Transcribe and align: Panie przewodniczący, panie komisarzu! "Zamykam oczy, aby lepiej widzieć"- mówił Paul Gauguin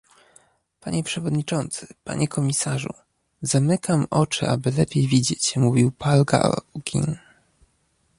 Panie 0.79 1.03
przewodniczący, 1.03 1.87
panie 2.03 2.27
komisarzu! 2.27 2.93
"Zamykam 3.41 4.07
oczy, 4.09 4.47
aby 4.49 4.71
lepiej 4.71 5.07
widzieć"- 5.07 5.55
mówił 5.55 5.91
Paul 5.91 6.23
Gauguin 6.25 7.15